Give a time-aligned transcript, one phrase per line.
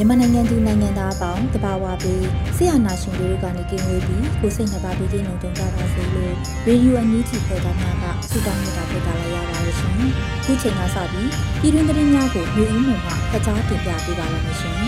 [0.00, 6.32] မြန်မာနိုင်ငံသူနိုင်ငံသားအပေါင်းတဘာဝပြီးဆရာနာရှင်တို့ကနေကင်းဝေးပြီးကိုစိတ်နှပါပြီးကင်းလုံးတုံကြပါစေလို့
[6.66, 9.92] ရေဒီယိုအန်ယူတီဖော်တာများကဆုတောင်းနေတာဖြစ်တာလည်းရပါလို့ရှင်။
[10.44, 11.28] ခုချိန်ကစပြီး
[11.60, 14.74] ပြည်တွင်းသတင်းများကိုမျိုးဦးမှမှဖတ်ကြားတင်ပြပေးပါရမရှင်။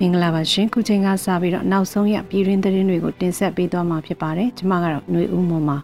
[0.00, 5.74] မင်္ဂလာပါရှင်။ခုချိန်ကစပြီးတော့နောက်ဆုံးရပြည်တွင်းသတင်းတွေကိုတင်ဆက်ပေးသွားမှာဖြစ်ပါတယ်။ကျွန်မကတော့မျိုးဦးမှမှ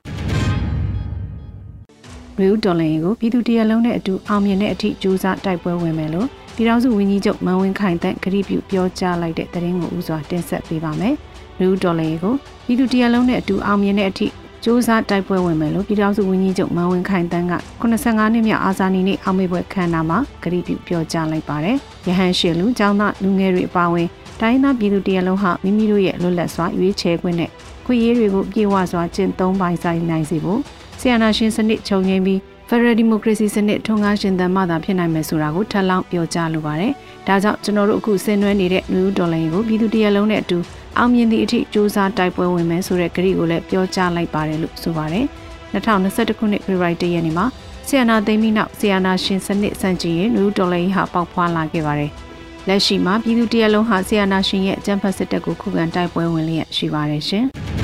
[2.39, 11.16] မျိုးဦးတော်လင်ကိုပြည်သူတရားလုံးနဲ့အတူအောင်မြင်တဲ့အထိစူးစမ်းတိုက်ပွဲဝင်မယ်လို့ ပြည်ထောင်စုဝန်ကြီးချုပ်မန်ဝင်းခိုင်တန့်ကတိပြုပြောကြားလိုက်တဲ့သတင်းကိုဥစွာတင်ဆက်ပေးပါမယ်။
[11.60, 12.34] လူဒေါ်လာကို
[12.66, 14.32] ပြည်သူတရလုံးနဲ့အတူအောင်မြင်တဲ့အထိစ
[14.64, 24.08] 조사တိုက်ပွဲဝင်မယ်လို့ပြည်ထောင်စုဝန်ကြီးချုပ်မန်ဝင်းခိုင်တန်းက85နှစ်မြောက်အာဇာနည်နေ့အောင်မေပွဲခမ်းနားမှာကတိပြုပြောကြားလိုက်ပါတယ်။ရဟန်းရှင်လူចောင်းသားလူငယ်တွေအပါအဝင်
[24.42, 27.50] တိုင်းသားပြည်သူတရလုံးဟာမိမိတို့ရဲ့လွတ်လပ်စွာရွေးချယ်ခွင့်နဲ့
[27.86, 30.60] ခွင့်ရေးတွေကိုပြေဝစွာကျင့်သုံးပိုင်ဆိုင်နိုင်စေဖို့
[31.00, 32.40] ဆီယနာရှင်စနစ်ချုပ်ငြိမ်းပြီး
[32.75, 36.93] Federal Democracy စနစ်ထွန်းကားရှင်သန်မှသာဖြစ်နိုင်မယ်ဆိုတာကိုထပ်လောင်းပြောကြားလိုပါတယ်။
[37.27, 40.59] ဒါကြောင့်ကျွန်တော်တို့အခုဆင်နွှဲနေတဲ့ New Dollar ကိုပြည်သူတရလုံးနဲ့အတူ
[40.99, 45.25] အောင်မြင်သည့်အထိစ조사တိုက်ပွဲဝင်မယ်ဆိုတဲ့ကတိကိုလည်းပြောကြားလိုက်ပါတယ်လို့ဆိုပါတယ်။
[45.73, 47.47] 2021ခုနှစ် February 1ရက်နေ့မှာ
[47.89, 52.11] ဆီယနာသိမ်းပြီးနောက်ဆီယနာရှင်စနစ်စံကျင်ရင် New Dollar ဟာပေါက်ဖွာလာခဲ့ပါတယ်။
[52.69, 57.47] လက်ရှိမှာပြည်သူတရလုံးဟာဆီယနာရှင်ရဲ့အကြမ်းဖက်စစ်တပ်ကိုခုခံတိုက်ပွဲဝင်လျက်ရှိပါတယ်ရှင်။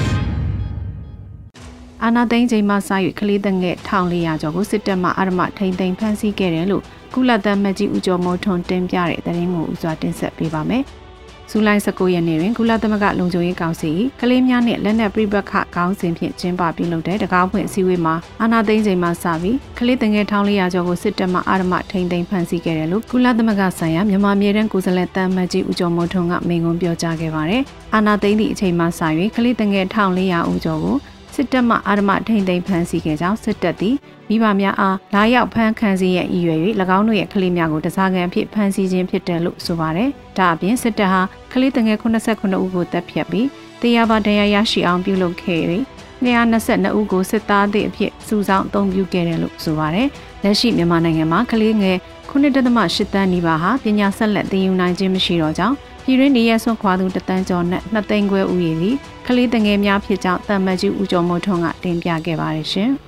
[2.05, 6.83] အာနာသိန်းချိန်မှစ၍ကလေးတငယ်1400ကျော်ကိုစစ်တပ်မှအာရမထိန်သိမ်းဖမ်းဆီးခဲ့တယ်လို့
[7.15, 10.85] ကုလသမဂ္ဂကြီးဦးကျော်မိုးထွန်းတင်ပြတဲ့သတင်းကိုဦးစွာတင်ဆက်ပေးပါမယ်။
[11.51, 27.63] ဇူလိုင်19ရက်နေ့တွင်ကုလသမဂ္ဂလုံခြုံရေးကောင်စီကလေးများနှင့်လက်နက်ပြိပခခေါင်းစဉ်ဖြင့်ကျင်းပပြုလုပ်တဲ့တကားဖွင့်အစည်းအဝေးမှာအာနာသိန်းချိန်မှစပြီးကလေးတငယ်1400ကျော်ကိုစစ်တပ်မှအာရမထိန်သိမ်းဖမ်းဆီးခဲ့တယ်လို့ကုလသမဂ္ဂဆိုင်ရာမြန်မာမြေတန်းကိုယ်စားလှယ်တမ်းမတ်ကြီးဦးကျော်မိုးထွန်းကမိန့်ခွန်းပြောကြားခဲ့ပါတယ်။
[27.95, 28.89] အာနာသိန်းသည့်အချိန်မှစ၍
[29.37, 30.97] ကလေးတငယ်1400ဦးကျော်ကို
[31.41, 33.97] စစ်တပ်မှအာရမထိန်သိမ်းဖမ်းဆီးခဲ့ကြောင်းစစ်တပ်သည်
[34.29, 36.59] မိဘများအားလာရောက်ဖမ်းခံစီရဲ့အရွယ်၍၎
[36.97, 41.23] င်းတို့ရဲ့ကလေးများကိုတစားကန်ဖြစ်ဖမ်းဆီးခြင်းဖြစ်တယ်လို့ဆိုပါတယ်။ဒါအပြင်စစ်တပ်ဟာ
[41.53, 43.49] ကလေးတငယ်89ဦးကိုတပ်ဖြတ်ပြီး
[43.81, 45.61] တရားပါတရားရရှိအောင်ပြုလုပ်ခဲ့၍
[46.25, 50.09] 222ဦးကိုစစ်သားသည့်အဖြစ်စုဆောင်းအုံပြုခဲ့တယ်လို့ဆိုပါတယ်။
[50.43, 51.97] လက်ရှိမြန်မာနိုင်ငံမှာကလေးငယ်
[52.31, 55.77] 9.8တန်းနီးပါးဟာပညာဆက်လက်သင်ယူနိုင်ခြင်းမရှိတော့ကြောင်း
[56.11, 58.97] ပြည်ရင်းနေရဆွန့်ခွာသူတသန်းကျော်နဲ့နှစ်သိန်းခွဲဦးရေသည်
[59.27, 62.91] ကလေးတငယ်များဖြစ်ကြောင်းတမ္မကြီးဦးကျော်မိုးထွန်းကတင်ပြခဲ့ပါတယ်ရှင်။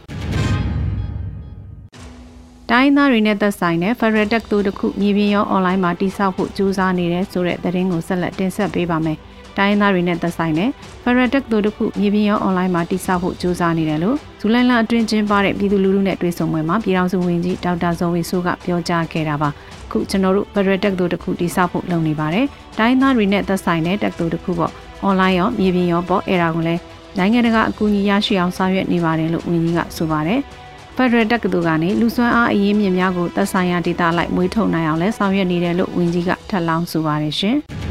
[2.70, 9.18] တိုင်းသားတွေနဲ့သက်ဆိုင်တဲ့ Federal Tech တို့တစ်ခုမြေပြင်ရော online မှာတိစောက်ဖို့ကြိုးစားနေတယ်ဆိုတဲ့သတင်းကိုဆက်လက်တင်ဆက်ပေးပါမယ်။
[9.58, 10.70] တိုင်းသားတွေနဲ့သက်ဆိုင်တဲ့
[11.02, 19.48] Federal Tech တို့တစ်ခုမြေပြင်ရော online မှာတိစောက်ဖို့ကြိုးစားနေတယ်လို့ဇူလိုင်လအတွင်းကျင်းပတဲ့ပြည်သူလူထုနဲ့တွေ့ဆုံပွဲမှာပြည်ထောင်စုဝန်ကြီးဒေါက်တာဇော်ဝေဆိုးကပြောကြားခဲ့တာပါ။
[19.90, 22.46] ခုကျွန်တော်တို့ Federal Tech တို့တစ်ခုတိစောက်ဖို့လုပ်နေပါတယ်။
[22.78, 24.72] တိုင်းသားတွေနဲ့သက်ဆိုင်တဲ့ Tech တို့တစ်ခုပေါ့။
[25.08, 26.80] online ရောမြေပြင်ရောပေါ့အဲ့ဒါကိုလည်း
[27.18, 30.40] နိုင်ငံတကာအကူအညီရရှိအောင်ဆောင်ရွက်နေပါတယ်လို့ဝန်ကြီးကဆိုပါတယ်။
[30.96, 37.58] Federal တက္ကသိုလ်ကနေလူစွမ်းအားအရင်းမြစ်များကိုသက်ဆိုင်ရာဒေသလိုက်မွေးထုတ်နိုင်အောင်လဲဆောင်ရွက်နေတယ်လို့ဝန်ကြီးကထပ်လောင်းဆိုပါတယ်ရှင်။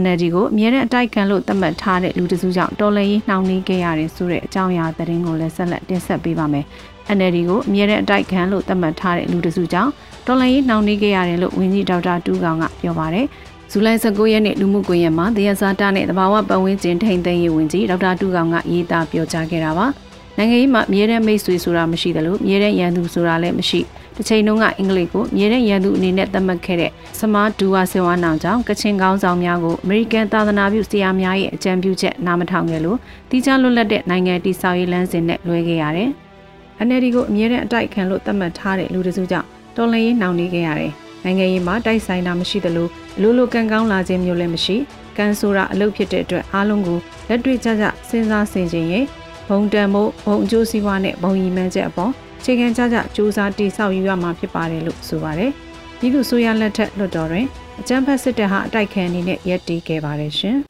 [0.00, 6.64] NLD ကိုအမြဲတမ်းအတိုက်ခံလို့သတ်မှတ်ထားတဲ့လူတစုကြောင့်တော်လှန်ရေးနှောင့်နှေးခဲ့ရတယ်ဆိုတဲ့အကြောင်းအရာသတင်းကိုလည်းဆက်လက်တင်ဆက်ပေးပါမယ်။
[7.16, 9.90] NLD ကိုအမြဲတမ်းအတိုက်ခံလို့သတ်မှတ်ထားတဲ့လူတစုကြောင့်
[10.26, 13.26] တော်လှန်ရေးနှောင့်နှေးခဲ့ရတယ်လို့ဝန်ကြီးဒေါက်တာတူးကောင်ကပြောပါတယ်။
[13.70, 19.86] ဇူလိုင်19ရက်နေ့လူမှုကွန်ရက်မှာတရားစာတာနဲ့တဘာဝပတ်ဝန်းကျင်ထိန်သိမ်းရေးဝန်ကြီးဒေါက်တာတူးကောင်ကရေးသားပြောကြားခဲ့တာပါ။
[20.38, 23.80] နိုင်ငံရေးမှာအမြဲတမ်းမိတ်ဆွေဆိုတာမရှိသလိုအမြဲတမ်းရန်သူဆိုတာလည်းမရှိ။
[24.16, 26.90] တစ်ချိန်လုံးကအင်္ဂလိပ်ကိုမြေတဲ့ရန်သူအနေနဲ့သတ်မှတ်ခဲ့တဲ့
[27.20, 32.98] စမားဒူဝါဆင်ဝါနောင်ကြောင့်ကချင်ကောင်းဆောင်များကိုအမေရိကန်သာသနာပြုဆရာများရဲ့အကြံပြုချက်နားမထောင်ခဲ့လို့
[33.30, 36.10] တိကျလွတ်လပ်တဲ့နိုင်ငံတည်ဆောက်ရေးလမ်းစဉ်နဲ့လွဲခဲ့ရတယ်။
[36.86, 39.46] NLD ကိုအမြဲတမ်းအတိုက်ခံလို့သတ်မှတ်ထားတဲ့လူတစုကြောင့်
[39.76, 40.92] တော်လှန်ရေးနှောင့်နှေးခဲ့ရတယ်။
[41.24, 44.76] နိုင်ငံရေးမှာတိုက်ဆိုင်တာမရှိသလိုအလိုလိုကန်ကောင်းလာခြင်းမျိုးလည်းမရှိ။
[45.16, 49.06] ကန်ဆိုတာအလုပ်ဖြစ်တဲ့အတွက်အားလုံးကိုလက်တွေ့ကျကျစဉ်းစားဆင်ခြင်ရင်
[49.48, 52.12] ဘုံတန်မှုဘုံအကျိုးစီးပွားနဲ့ဘုံရီမှန်းချက်အပေါ်
[52.44, 55.50] ခြေခံကြကြစူးစမ်းတိဆောက်ယူရမှာဖြစ်ပါတယ်လို့ဆိုပါတယ်။
[55.98, 57.46] ပြည်သူ့ဆိုရလက်ထက်လွှတ်တော်တွင်
[57.80, 60.56] အကြမ်းဖက်စစ်တပ်ဟာအတိုက်ခံအနေနဲ့ရပ်တည်ခဲ့ပါတယ်ရှင်။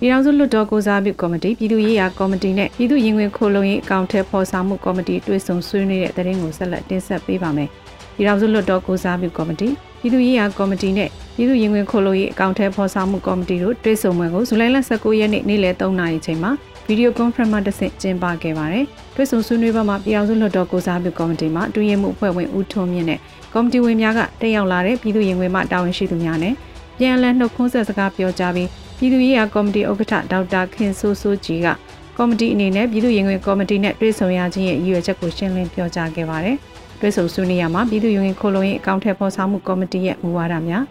[0.00, 7.68] ပြည်ထောင်စုလွှတ်တော်ကိုစားပြုကော်မတီပြည်သူ့ရေးရာကော်မတီနဲ့ပြည်သူ့ရင်ဝင်ခိုလုံရေးအကောင့်ထဲပေါ်ဆောင်မှုကော်မတီတွေ့ဆုံဆွေးနွေးတဲ့တဲ့ရင်ကိုဆက်လက်တင်ဆက်ပေးပါမယ်။
[8.16, 9.68] ပြည်ထောင်စုလွှတ်တော်ကိုစားပြုကော်မတီ
[10.00, 16.50] ပြည်သူ့ရေးရာကော်မတီနဲ့ပြည်သူ့ရင်ဝင်ခိုလုံရေးအကောင့်ထဲပေါ်ဆောင်မှုကော်မတီတို့တွေ့ဆုံပွဲကိုဇူလိုင်လ19ရက်နေ့နေ့လယ်3နာရီချိန်မှာ
[16.86, 23.18] ဗီဒီယိုကွန်ဖရင့်မှာတစ်ဆင့်ကျင်းပခဲ့ပါတယ်။ တွေ့ဆုံဆွေးနွေးပွဲမှာပြည်ထောင်စုလွှတ်တော်ကိုစားပြုကော်မတီမှအတွင်းရေးမှူးအဖွဲ့ဝင်ဦးထွန်းမြင့်နဲ့
[23.54, 26.54] ကော်မတီဝင်များကတက်ရောက်လာတဲ့ပြည်သူ့ရင်ဝင်မှတာဝန်ရှိသူများနဲ့
[26.98, 28.68] ပြန်လည်နှုတ်ခွန်းဆက်စကားပြောကြားပြီး
[28.98, 31.66] ပြည်သူ့ရေးရာကော်မတီဥက္ကဋ္ဌဒေါက်တာခင်ဆိုးဆိုးကြီးက
[32.18, 36.56] ကော်မတီအနေနဲ့ပြည်သူ့ရင်ဝင်ကော်မတီနဲ့တွေ့ဆုံရခြင်းရဲ့ရည်ရွယ်ချက်ကိုရှင်းလင်းပြောကြားခဲ့ပါတယ်။
[37.00, 40.84] တွေ့ဆုံဆွေးနွေးရမှာပြည်သူ့ရင်ဝင်ခိုလုံရေးအကောင့်ထဲပေါ်ဆောင်မှုကော်မတီရဲ့မူဝါဒများ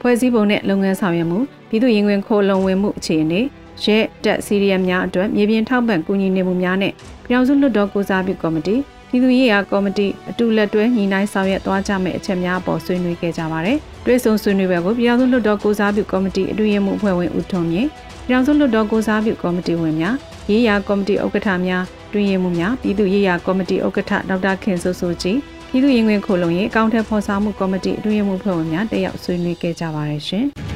[0.00, 3.40] ဖွဲ့စည်းပုံနဲ့လုပ်ငန်းဆောင်ရွက်မှုပြည်သူ့ရင်ဝင်ခိုလုံဝင်မှုအခြေအနေ
[3.84, 6.92] ရဲတက်စီရီယမ်များအတွက်မြေပြင်ထောက်ပံ့ကူညီနေမှုများနဲ့
[7.24, 8.76] ပြည်အောင်စုလွှတ်တော်ကိုစားပြုကော်မတီ
[9.08, 17.88] ပြည်သူ့ရေးရာကော်မတီအတူလက်တွဲညီနိုင်ဆောင်ရွက်သွားကြမယ့်အချက်များအပေါ်ဆွေးနွေးခဲ့ကြပါတယ်။တွဲဆုံဆွေးနွေးပွဲကိုပြည်အောင်စုလွှတ်တော်ကိုစားပြုကော်မတီအတွင်းရေးမှူးအဖွဲ့ဝင်ဦးထွန်းမြင့်
[18.26, 20.14] ပြည်အောင်စုလွှတ်တော်ကိုစားပြုကော်မတီဝင်များ
[20.50, 21.82] ရေးရာကော်မတီဥက္ကဋ္ဌများ
[22.12, 25.38] တွင်းရေးမှူးများပြည်သူ့ရေးရာကော်မတီဥက္ကဋ္ဌဒေါက်တာခင်စိုးစိုးကြီး
[25.70, 30.46] ပြည်သူ့ရင်ဝင်ခိုလုံရေးအကောင့်ထဲဖော်ဆောင်မှုကော်မတီအတွင်းရေးမှူးဖွဲ့ဝင်များတက်ရောက်ဆွေးနွေးခဲ့ကြပါတယ်ရှင်။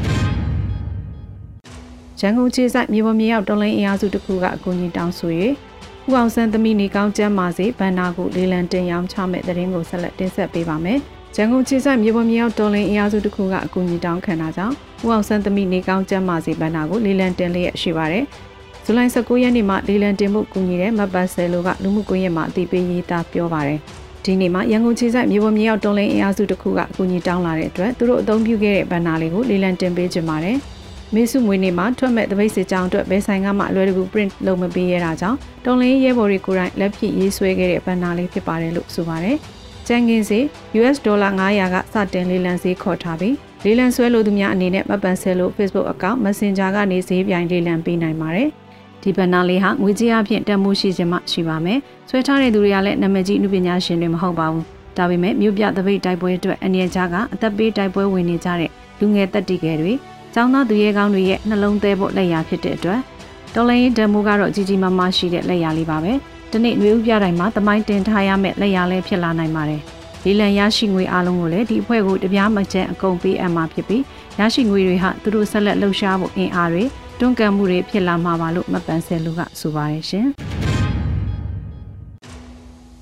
[2.26, 5.31] ရန်ကုန်ခြေဆိုင်မြေပေါ်မြေရောက်တော်လိုင်းအင်အားစုတစ်ခုကအကူအညီတောင်းဆို၍
[6.09, 10.99] ဦးအောင်ဆန်းသမီးနေကောင်းကျမ်းမာစေဗန္နာကိုလေလံတင်ရောင်းချမဲ့တဲ့ရင်ကိုဆက်လက်တင်ဆက်ပေးပါမယ်။
[11.37, 14.75] ရန်ကုန်ခြေဆိုင်မြေပေါ်မြေရောက်တော်လိုင်းအင်အားစုတစ်ခုကအကူအညီတောင်းခံတာကြောင့်
[15.05, 18.25] ဦးအောင်ဆန်းသမီးနေကောင်းကျမ်းမာစေဗန္နာကိုလေလံတင်လျက်ရှိပါတယ်။
[18.85, 23.79] ဇူလိုင်19ရက်နေ့မှာလေလံတင်မှုကူညီတဲ့မတ်ပတ်ဆယ်လိုကလူမှုကွန်ရက်မှာအသိပေးရေးသားပြောပါတယ်။
[24.25, 30.59] ဒီနေ့မှာရန်ကုန်ခြေဆိုင်မြေပေါ်မြေရောက်တော်လိုင်းအင်အားစုတစ်ခုကအကူအညီတောင်းလာတဲ့အတွက်သူတို့အသုံးပြုခဲ့တဲ့ဗန္နာလေးကိုလေလံတင်ပေးကြပါတယ်။
[31.14, 39.37] မေစုမွေးနေ့မှာထွက်မဲ့တပိတ်စစ်ကြောင်းအတွက်ဘယ်ဆိုင်ကမှအလွယ်တကူ print လုပ်မပေးရတာကြောင့်တုံလင်းရဲဘော်တွေကိုယ်တိုင်လက်ဖြစ်ရေးဆွဲခဲ့တဲ့ဘန်နာလေးဖြစ်ပါတယ်လို့ဆိုပါတယ်။
[39.87, 40.38] ကျန်ကင်းစီ
[40.78, 43.34] US ဒေါ်လာ900ကစတင်လေးလံဈေးခေါ်ထားပြီး
[43.64, 48.49] လေးလံဆွဲလို့သူများအနေနဲ့မပန်ဆဲလို့ Facebook account Messenger ကနေဈေးပြိုင်လေးလံပေးနိုင်ပါတယ်။
[49.02, 51.78] ဒီဘန်နာလေးဟာငွေကြေးအဖြစ်တန်မိုးရှိခြင်းမှရှိပါမယ်။
[52.08, 54.64] ဆွဲထားတဲ့သူတွေကလည်းနာမည်ကြီးအမှုပညာရှင်တွေမဟုတ်ပါဘူး။
[54.96, 58.70] ဒါပေမဲ့မြို့ပြတပိတ်တိုက်ပွဲအတွက်အနေအထားကအသက်ပေးတိုက်ပွဲဝင်နေကြတဲ့
[59.00, 59.93] လူငယ်တက်တီကယ်တွေ
[60.34, 63.00] ကျောင်းသားသူရဲကောင်းတွေရဲ့နှလုံးသေးဖို့လက်ရာဖြစ်တဲ့အတွက်
[63.54, 66.12] တော်လိုင်းဒမိုးကတော့ကြီးကြီးမားမားရှိတဲ့လက်ရာလေးပါပဲ
[66.50, 69.81] ဒီနေ့နှွေဦးပြတိုင်းမှာတမိုင်းတင်ထားရမယ့်လက်ရာလေးဖြစ်လာနိုင်ပါတယ်
[70.25, 74.02] လီလန်ရရှိငွေအလုံးကိုလည်းဒီအဖွဲ့ကိုတပြားမကျန်အကုန်ပေးအပ်မှာဖြစ်ပြီး
[74.38, 76.84] ရရှိငွေတွေဟာသူတို့ဆက်လက်လှုပ်ရှားဖို့အင်အားတွေ
[77.19, 80.26] တွန်းကန်မှုတွေဖြစ်လာမှာပါလို့မပန်ဆယ်လူကဆိုပါတယ်ရှင်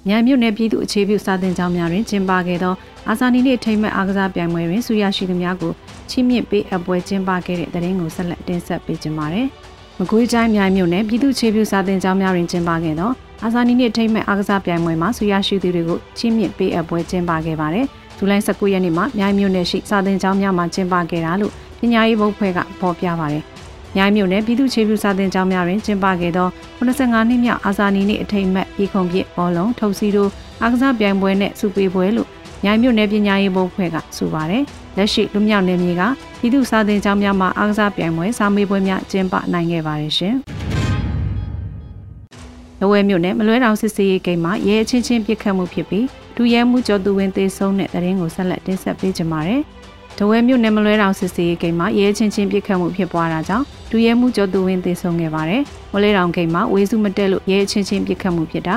[0.09, 2.75] မြိုင်မြို့နယ်ပြည်သူ့အခြေပြုစာသင်ကျောင်းများတွင်ကျင်းပခဲ့သော
[3.09, 5.73] အာဇာနည်နေ့ထိမ့်မှတ်အားကစားပြိုင်ပွဲတွင်ဆုရရှိသူများကို
[6.11, 9.47] ချီးမြှင့်ပေးအပ်ပွဲကျင်းပခဲ့တဲ့တဲ့ရင်ကိုဆက်လက်တင်ဆက်ပေးကြပါမယ်။
[9.99, 13.11] မကွေးတိုင်းမြိုင်မြို့နယ်ပြည်သူ့ခြေပြုစာသင်ကျောင်းများတွင်ကျင်းပခဲ့သော
[13.45, 23.45] အာဇာနည်နေ့ထိမ့်မှတ်အားကစားပြိုင်ပွဲမှာဆုရရှိသူတွေကိုချီးမြှင့်ပေးအပ်ပွဲကျင်းပခဲ့ပါတယ်။ဇူလိုင်19ရက်နေ့မှာမြိုင်မြို့နယ်ရှိစာသင်ကျောင်းများမှာကျင်းပခဲ့တာလို့ပညာရေးဘုတ်ဖွဲ့ကဖော်ပြပါတယ်။
[23.97, 30.31] မြိုင်မြို့နယ်ပြည်သူ့ခြေပြုစာသင်ကျောင်းများတွင်ကျင်းပခဲ့သော85နှစ်မြောက်အာဇာနည်နေ့အထိမ်းအမှတ်ပြည်ခုံပြည့်ဘောလုံးထုတ်စီတို့
[30.63, 32.29] အားကစားပြိုင်ပွဲနဲ့စုပေးပွဲလို့
[32.65, 34.63] မြိုင်မြို့နယ်ပညာရေးဘုတ်ဖွဲ့ကဆိုပါတယ်။
[34.97, 36.03] လက်ရှိလူမြောက်နယ်မြေက
[36.41, 40.35] ပြည်သူ့စာသင်ကျောင်းများမှာအားကစားပြိုင်ပွဲစာမေးပွဲများကျင်းပနိုင်ခဲ့ပါတယ်ရှင်။
[42.81, 49.63] လဝဲမြို့နယ်မလွဲတောင်စစ်စေးရေးဂိမ်းမှာရဲချင်းချင်းပစ်ခတ်မှုဖြစ်ပြီးဒူရဲမှုကျော်သူဝင်သေးဆုံးတဲ့တရင်ကိုဆက်လက်တင်ဆက်ပေးကြပါမယ်။
[50.19, 58.77] ဒဝဲမြို့နယ်မလွဲတောင်စစ်စေးရေးဂိမ်းမှာရဲချင်းချင်းပစ်ခတ်မှုဖြစ်ပွားတာကြောင့်ဒူရဲမှုကျော်သူဝင်သေးဆုံးခဲ့ပါတယ်။မလွဲတောင်ဂိမ်းမှာဝေစုမတက်လို့ရဲချင်းချင်းပစ်ခတ်မှုဖြစ်တာ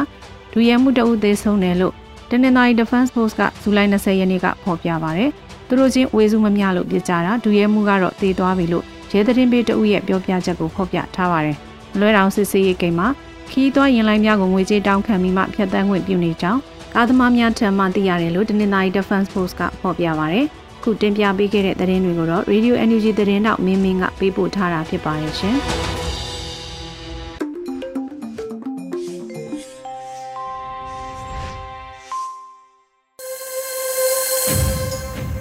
[0.51, 1.93] ဒူရဲမှုတအုပ်သေးဆုံးတယ်လို့
[2.35, 5.23] တနင်္သာရီ Defense Force ကဇူလိုင်20ရက်နေ့ကဖော်ပြပါဗျ။
[5.67, 11.57] သူတို့ချင်းဝေစုမမျှလို့ပြစ်ကြတာဒူရဲမှုကတော့သေသွားပြီလို့ရဲသတင်းပေးတအုပ်ရဲ့ပြောပြချက်ကိုဖော်ပြထားပါတယ်။
[11.99, 13.07] လွဲတောင်စစ်စေးရေးကိန်းမှာ
[13.51, 16.59] ခီးသွွားရင်လိုင်းများကိုငွေကြေးတောင်းခံပြီးမှဖျက်ဆီးခွင့်ပြုနေကြောင်း
[16.95, 20.39] ကားသမားများထံမှသိရတယ်လို့တနင်္သာရီ Defense Force ကဖော်ပြပါဗျ။
[20.83, 25.57] ခုတင်ပြပေးခဲ့တဲ့သတင်းတွေကိုတော့ Radio Energy သတင်းတောက်မင်းမင်းကပေးပို့ထားတာဖြစ်ပါတယ်ရှင်။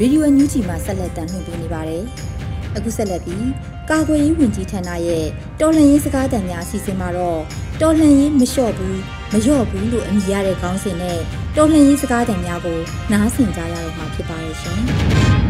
[0.04, 2.02] ရေဒီယိုအန်ယူဂျီမှာဆက်လက်တင်ပြနေပါတယ်။
[2.76, 3.48] အခုဆက်လက်ပြီး
[3.90, 5.26] ကာကွယ်ရေးဝန်ကြီးဌာနရဲ့
[5.60, 7.40] တော်လှန်ရေးစကားသံများအစီအစဉ်မှာတော့
[7.80, 8.98] တော်လှန်ရေးမလျှော့ဘူး
[9.32, 11.18] မလျော့ဘူးလို့အမည်ရတဲ့ခေါင်းစဉ်နဲ့
[11.56, 12.78] တော်လှန်ရေးစကားသံများကို
[13.12, 14.80] နားဆင်ကြရတော့မှာဖြစ်ပါရဲ့ရှင်။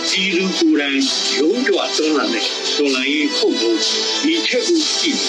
[0.09, 0.99] ဒီလူကိုယ်တိုင်
[1.37, 2.45] ရုံးကြွတွန်းလာတဲ့
[2.77, 3.79] ဒေါ်လာရေးဟုတ်မဟုတ်
[4.23, 5.19] ဒီချက်ကိုကြည့်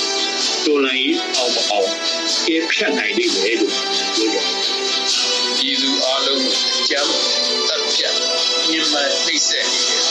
[0.66, 1.90] ဒေါ်လာရေးအောင်မအောင်
[2.46, 3.74] ကဲဖြတ်နိုင်လိမ့်မယ်လို့
[4.14, 4.46] ပြောကြတယ်
[5.56, 7.10] ပြည်သူအလုံးကိုအကြမ်း
[7.68, 8.14] တပ်ပြတ်
[8.70, 10.02] ညှဉ်းပန်းနှိပ်စက်နေတယ်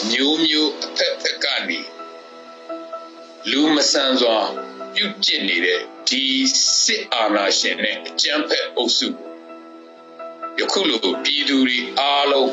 [0.00, 1.80] အမျိုးမျိုးအဖက်ဖက်ကနေ
[3.50, 4.38] လူမဆန်စွာ
[4.94, 6.24] ပြုတ်ကျင့်နေတဲ့ဒီ
[6.84, 9.08] စစ်အာဏာရှင်နဲ့အကြမ်းဖက်အုပ်စု
[10.58, 12.50] ယခုလိုပြည်သူတွေအားလုံး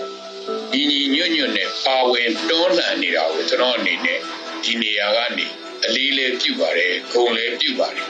[0.74, 4.20] ညီညီညွတ်ညွတ်နဲ့ပါဝင်တွန်းလှန်နေတာကိုကျွန်တော်အနေနဲ့
[4.64, 5.48] ဒီနေရာကနေ
[5.86, 8.08] အလေးလေးပြုပါတယ်ဂုဏ်လေးပြုပါတယ်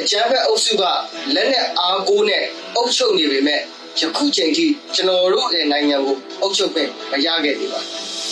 [0.00, 0.82] အကြမ်းဖက်အုပ်စုက
[1.34, 2.44] လက်နဲ့အားကိုးနဲ့
[2.76, 3.60] အုပ်ချုပ်နေပေမဲ့
[4.00, 7.80] ယခုချိန်ထိကျွန်တော်တို့ရဲ့နိုင်ငံကိုအုပ်ချုပ်ခွင့်မရခဲ့သေးပါ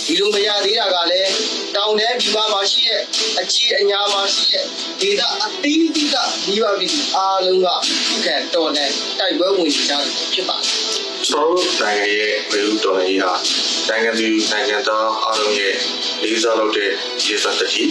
[0.07, 1.31] ဒီလိုမရသေးတာကလည်း
[1.77, 3.01] တောင်တန်းပြည်ပမှာရှိတဲ့
[3.41, 4.65] အကြီးအညာမှာရှိတဲ့
[5.01, 7.67] ဒေသအသီးသီးကမိဘပြည်သူအားလုံးက
[8.07, 9.99] ခုခံတော်လှန်တိုက်ပွဲဝင်ကြတာ
[10.33, 13.33] ဖြစ်ပါတယ်ကျွန်တော်တို့နိုင်ငံရဲ့ဝေလူတော်လှန်ရေးဟာ
[13.89, 15.75] နိုင်ငံသူနိုင်ငံသားအားလုံးရဲ့
[16.23, 16.91] လေးစားလုပ်တဲ့
[17.25, 17.85] ရေစတတိ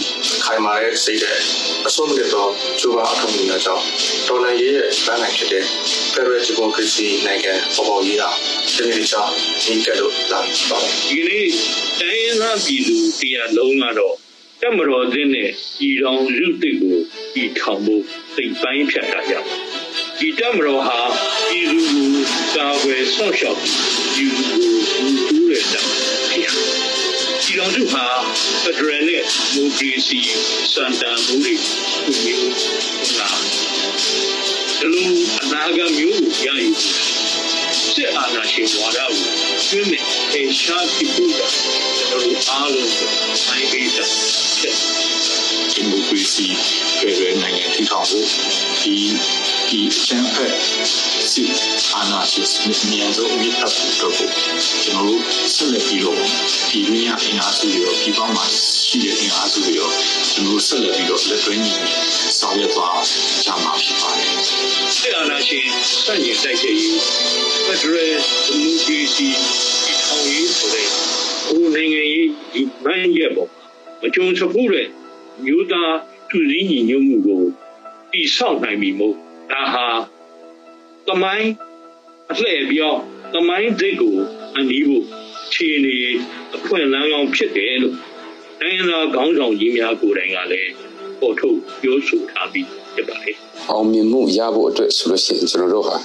[0.44, 1.38] ခိုင်မာတဲ့စိတ်တဲ့
[1.86, 2.46] အဆုံးမြတ်သော
[2.80, 3.84] ကျိုးပန်းအထောက်အကူများကြောင့်
[4.28, 5.64] တော်လှန်ရေးရဲ့ဗန်းနိုင်ဖြစ်တဲ့
[6.16, 8.30] Federal Democracy နိုင်ငံပေါ်ပေါ်ရေးဟာ
[8.74, 9.22] ဒီနေ့ချာ
[9.62, 11.48] ဒီကဲလို့လာပါတယ်ဒီနေ့
[12.00, 14.14] တိုင်းရင်းသားပြည်သူတရားလုံးကတော့
[14.60, 15.50] တက်မတော်သင်းနဲ့
[15.88, 16.98] ဤတော်လူတစ်ကို
[17.42, 18.02] ဤထောင်ဖို့
[18.34, 19.48] စိတ်ပိုင်းဖြတ်တာကြောင့်
[20.18, 20.98] ဒီတက်မတော်ဟာ
[21.48, 22.08] ပြည်သူကို
[22.56, 25.90] ကာကွယ်ဆော့ရှောက်ပြည်သူကိုဘူတူးတဲ့တောင်
[26.30, 26.48] ဖြစ်ရ
[27.42, 28.06] ဒီတော်သူဟာ
[28.62, 30.20] ဖက်ဒရယ်နဲ့ဒီမိုကရေစီ
[30.72, 31.54] စံတန်မှုတွေ
[32.04, 32.50] ကိုမျိုး
[33.18, 33.35] လာ
[34.80, 35.10] ဒီလို
[35.42, 36.70] အနာဂတ်မျိုးကိုရယူ
[37.94, 39.12] စစ်အာဏာရှင်ဝါဒကို
[39.66, 40.04] ကျွမ်းမဲ့
[40.34, 41.40] အေရှားဖြစ်ဖို့က
[41.96, 43.08] ကျွန်တော်တို့အားလုံးကို
[43.46, 44.04] နိုင်ပေးတာ
[44.58, 44.76] ဖြစ်
[45.72, 46.46] ဒီမိုကရေစီ
[46.98, 48.26] ဖက်ဒရယ်နိုင်ငံထူထောင်ဖို့
[48.82, 48.96] ဒီ
[49.70, 50.54] ဒီချမ်းဖက်
[51.30, 51.50] စစ်
[51.94, 54.30] အာဏာရှင်စနစ်မြန်ဆုံးအမြင့်တက်ဖို့အတွက်ကို
[54.82, 55.22] ကျွန်တော်တို့
[55.54, 56.18] ဆက်လက်ပြီးတော့
[56.70, 58.44] ဒီမြညာအင်အားစုတွေရောဒီပေါင်းမှာ
[58.86, 59.90] ရှိတဲ့အင်အားစုတွေရော
[60.30, 61.92] ကျွန်တော်တို့ဆက်လက်ပြီးတော့လက်တွဲညီညီ
[62.38, 63.00] ဆောင်ရွက်သွား
[63.44, 64.15] ကြမှာဖြစ်ပါတယ်
[65.06, 65.66] စစ်အာဏာရှင်
[66.04, 66.98] စန့်ကျင်တိုက်ခဲ့ရေး
[67.66, 69.28] ဖက်ဒရယ်ဒီမိုကရေစီ
[69.84, 70.88] ဒီထောင်ရေးဆိုတဲ့
[71.46, 73.50] ဟိုနိုင်ငံရေးဒီဘန်းရဲ့ပေါ့
[74.02, 74.88] မကြုံစဖူးတဲ့
[75.44, 75.94] မြို့သား
[76.30, 77.42] သူစည်းညီညွတ်မှုကို
[78.12, 79.14] တိဆောက်နိုင်ပြီမို့
[79.52, 79.86] ဒါဟာ
[81.08, 81.50] တမိုင်း
[82.30, 83.00] အလှည့်ပြောင်း
[83.34, 84.16] တမိုင်းစိတ်ကို
[84.56, 85.04] အနီးဖို့
[85.54, 85.96] ခြေနေ
[86.56, 87.96] အခွင့်အလမ်းကောင်းဖြစ်တယ်လို့
[88.60, 90.70] တိုင်းရင်းသားခေါင်းဆောင်ကြီးများကိုယ်တိုင်ကလည်း
[91.20, 93.36] ပေါ်ထုတ်ပြောဆိုထားပြီး ဖြစ်ပါတယ်
[93.70, 95.96] အောင်မြင်မှုရဖို့အတွက်ဆိုလို့ရှိရင်ကျွန်တော်တို့ဟာ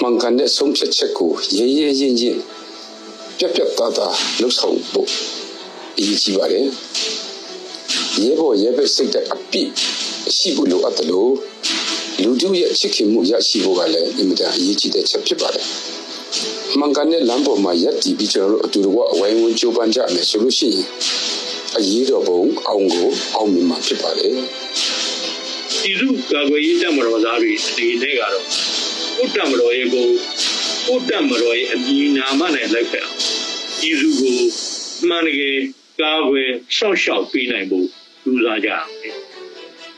[0.00, 2.38] မှန်ကန်တဲ့ဆုံးဖြတ်ချက်ကိုရဲရဲရင့်ရင့်
[3.38, 5.08] ပြတ်ပြတ်သားသားလှုပ်ဆောင်ဖို့
[5.98, 6.66] အရေးကြီးပါတယ်
[8.22, 9.70] ရဲဘော်ရဲဘက်စိတ်တဲ့အပြည့်
[10.36, 11.32] ရှိဖို့လိုအပ်တယ်လို့
[12.22, 15.66] လူတို့ရဲ့ချစ်ခင်မှုရရှိဖို့ကလည်းအင်မတန်အရေးကြီးတဲ့ချက်ဖြစ်ပါတယ်
[16.78, 20.86] မှန်ကန်တဲ့လမ်းပေါ်မှာရပ်တည်ပြီးကျွန်တော်တို့အတူတကွအဝိုင်းဝန်းကြိုးပမ်းကြမယ်ဆိုလို့ရှိရင်
[21.76, 24.34] အရေးတော်ပုံအောင်ကိုအောင်မြင်မှာဖြစ်ပါတယ်
[25.84, 28.44] ဒီလူကာကွယ်ရေးတပ်မတော်သားတွေအနေနဲ့ကတော့
[29.16, 30.06] ကိုတပ်မတော်ရဲ့ကို
[30.86, 33.18] ကိုတပ်မတော်ရဲ့အမည်နာမနဲ့လိုက်ဖက်အောင်
[33.80, 34.38] ဒီလူကို
[35.08, 35.58] မှန်တကယ်
[36.00, 37.86] ကာကွယ်ဆောက်ရှောက်ပေးနိုင်ဖို့
[38.24, 38.86] လူစားကြအောင်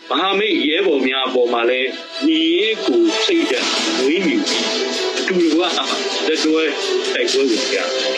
[0.09, 1.91] မဟာမိတ်ရဲဘော်များအပေါ်မှာလည်း
[2.27, 3.67] ညီရေးကိုစိတ်ဓာတ်
[4.05, 4.67] ဝိမြူပြီး
[5.19, 6.63] အတူတူကလက်တွဲ
[7.15, 8.15] တိုက်ပွဲကိုကြားတယ်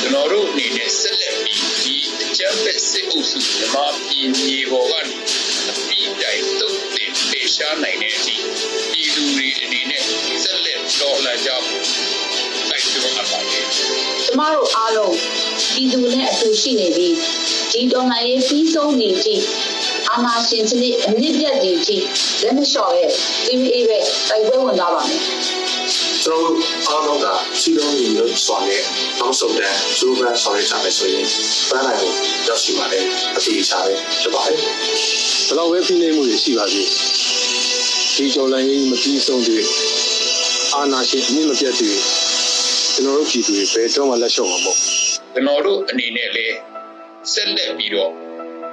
[0.00, 3.76] ကျွန်တော်တို့အနေနဲ့ဆက်လက်ပြီးဒီအကြမ်းဖက်စစ်အုပ်စုဓမ္မ
[4.08, 5.45] ပြည်မြေပေါ်ကနေအ
[6.20, 8.36] ပြီးတိုင်တုတ်တင်ပေရှားနိုင်တဲ့အထိ
[8.92, 10.02] ပြည်သူတွေအနေနဲ့
[10.44, 11.84] ဆက်လက်တော်လှန်ကြဖို့
[12.68, 13.80] တိုက်တွန်းအပ်ပါတယ်ကျ
[14.38, 15.14] မတို့အားလုံး
[15.74, 17.14] ပြည်သူနဲ့အတူရှိနေပြီး
[17.72, 19.44] ဒီတော်လှန်ရေးပြီးဆုံးနေသည့်
[20.10, 22.04] အာဏာရှင်စနစ်အမြင့်ပြတ်နေသည့်
[22.42, 23.12] လက်မလျှော့ရဲ့
[23.48, 25.65] အေးအေးပဲတိုက်ပွဲဝင်သွားပါမယ်
[26.26, 27.26] ကျွန်တော်တို့အားလုံးက
[27.60, 28.82] စီလုံးညီလို့စွာနဲ့
[29.18, 31.26] နောက်ဆုံးတန်းကျိုးပန်းဆောင်ရွက်ကြမယ်ဆိုရင်
[31.70, 32.12] ပန်းနိုင်ကို
[32.46, 33.04] ရောက်ရှိပါတယ်
[33.36, 36.86] အတိအကျပဲဖြစ်ပါတယ်ဘယ်တော့ပဲဖိနှိပ်မှုတွေရှိပါသေး
[38.16, 39.64] ဒီကြော်လန်ရေးမပြီးဆုံးသေး
[40.74, 41.98] အာနာရှင်အမြင့်မပြတ်သေး
[42.94, 46.54] ကျွန်တော်တို့ပြည်သူတွေဘယ်တော့မှလက်လျှော့မှာမဟုတ်ကျွန်တော်တို့အနေနဲ့လည်း
[47.32, 48.10] ဆက်လက်ပြီးတော့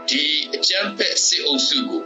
[0.10, 0.24] ဒီ
[0.56, 2.04] အကြမ်းဖက်စစ်အုပ်စုကို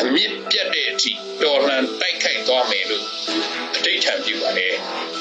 [0.00, 1.12] အမြင့်ပြတ်တဲ့အထိ
[1.42, 3.06] တော်လှန်တိုက်ခိုက်သွားမယ်လို့
[4.08, 4.72] အတိတ်ထံပြုပါတယ်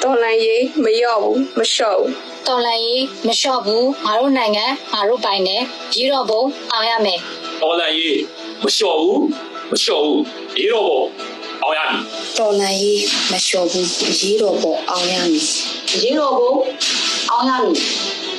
[0.01, 2.11] တော်လန်ရေးမရော့ဘူးမလျှော့ဘူး
[2.47, 5.61] တော်လှန်ရေးမလျှော့ဘူးငါတို့နိုင်ငံငါတို့ပိုင်တယ်
[5.95, 6.41] ရီတော့ဘုံ
[6.71, 7.19] အောင်ရမယ်
[7.61, 8.19] တော်လန်ရေး
[8.63, 9.21] မလျှော့ဘူး
[9.71, 10.21] မလျှော့ဘူး
[10.59, 11.01] ရေတော့ဘော
[11.61, 12.03] အောင်ရမည်
[12.37, 13.01] တော်လန်ရေး
[13.31, 13.87] မလျှော်ဘူး
[14.19, 15.43] ရေးတော်ပေါ်အောင်ရမည်
[16.01, 16.53] ရေးတော်ကို
[17.31, 17.75] အောင်ရမည်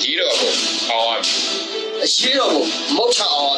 [0.02, 0.50] ကြီးတော်ကို
[0.90, 1.25] အောင်ရမည်
[2.05, 2.64] အရှိတော်ကို
[2.97, 3.57] မုတ်ချအောင်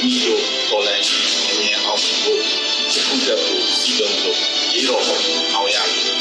[0.00, 0.38] ဒီလို
[0.70, 1.06] တော်လည်း
[1.50, 2.40] အမြင်အောင်ဖို့
[3.06, 4.38] ခုချက်ကိုစီလုံးလို့
[4.72, 5.02] ရေးတော်
[5.54, 6.13] အောင်ရမည်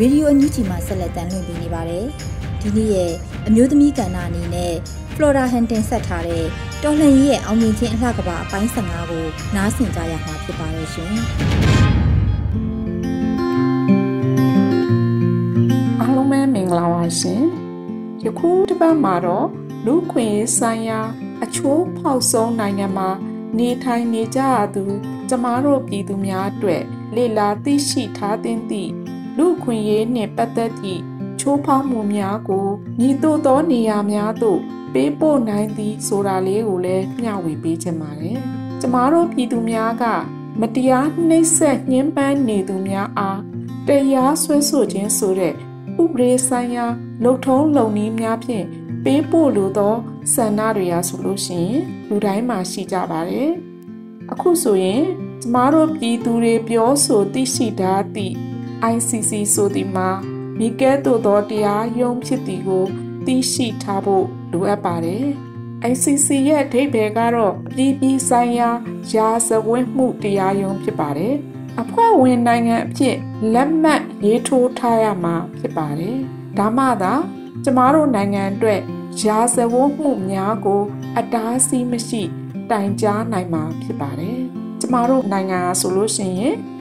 [0.00, 2.04] ရေဒီယိုအန်ယူဂျီမှာဆက်လက်တမ်းလွှင့်ပေးနေပါတယ်။
[2.60, 3.12] ဒီနေ့ရဲ့
[3.46, 4.74] အမျိုးသမီးကဏ္ဍအနေနဲ့
[5.14, 6.44] Flora Hunting ဆက်ထားတဲ့
[6.82, 9.24] တော်လှန်ရေးရဲ့အောင်မြင်ခြင်းအလှကပအပိုင်း15ကို
[9.56, 11.12] နားဆင်ကြရမှာဖြစ်ပါတယ်ရှင်။
[16.00, 17.42] အားလုံးပဲမင်္ဂလာပါရှင်
[18.24, 19.46] ယခုတစ်ပတ်မှာတော့
[19.86, 21.00] လူခွင့်ရေးဆိုင်ရာ
[21.44, 23.10] အချိုးဖောက်ဆုံးနိုင်ငံမှာ
[23.58, 24.84] နေထိုင်နေကြရသူ
[25.28, 26.82] ကျမတို့ပြည်သူများအတွက်
[27.16, 28.92] လေလာသိရှိထားသင့်သည့်
[29.36, 31.02] လူခွင့်ရေးနှင့်ပတ်သက်သည့်
[31.40, 32.68] ချိုးဖောက်မှုများကို
[33.00, 34.60] ညီတို့သောနေရာများသို့
[34.92, 38.38] ပေးပို့နိုင်သည်ဆိုတာလေးကိုလည်းမျှဝေပေးချင်ပါတယ်
[38.80, 40.04] ကျမတို့ပြည်သူများက
[40.60, 43.40] မတရားနှိပ်စက်ညှဉ်းပန်းနေသူများအား
[43.88, 45.54] တရားစွဲဆိုခြင်းဆိုတဲ့
[46.02, 46.86] ဥပဒေဆိုင်ရာ
[47.24, 48.64] လုံထုံးလုံနည်းများဖြင့်
[49.04, 49.94] ပေးပို့လိုသော
[50.32, 53.50] ဆန္ဒတွေရာဆိုလို့ရှိရင်လူတိုင်းမှာရှိကြပါတယ်။
[54.32, 55.02] အခုဆိုရင်
[55.42, 58.34] ကျမတို့ပြည်သူတွေပြောဆိုသိရှိထားသည့်
[58.92, 60.08] ICC ဆိုသည်မှာ
[60.58, 62.84] မိကဲ့သို့သောတရားရုံးဖြစ်သည်ကို
[63.26, 65.24] သိရှိထားဖို့လိုအပ်ပါတယ်။
[65.90, 68.70] ICC ရဲ့အဓိပ္ပာယ်ကတော့ပြည်ပြည်ဆိုင်ရာ
[69.14, 71.34] ရာဇဝတ်မှုတရားရုံးဖြစ်ပါတယ်။
[71.80, 73.16] အဖွဲ့ဝင်နိုင်ငံအဖြစ်
[73.54, 76.16] လက်မှတ်ရေးထိုးထားရမှာဖြစ်ပါတယ်။
[76.58, 77.14] ဒါမှသာ
[77.64, 78.80] ကျမတို့နိုင်ငံအတွက်
[79.22, 80.82] ရာဇဝတ်မှုများကို
[81.18, 82.22] အတားအဆီးမရှိ
[82.70, 84.38] တိုင်ကြားနိုင်မှာဖြစ်ပါတယ်။
[84.80, 86.54] ကျမတို့နိုင်ငံဟာဆိုလို့ရှိရင်၎